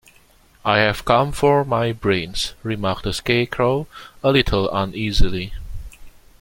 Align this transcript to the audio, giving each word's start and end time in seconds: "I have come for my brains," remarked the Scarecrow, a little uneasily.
"I 0.65 0.79
have 0.79 1.05
come 1.05 1.31
for 1.31 1.63
my 1.63 1.91
brains," 1.91 2.55
remarked 2.63 3.03
the 3.03 3.13
Scarecrow, 3.13 3.85
a 4.23 4.31
little 4.31 4.67
uneasily. 4.71 5.53